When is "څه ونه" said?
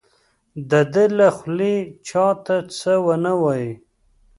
2.77-3.31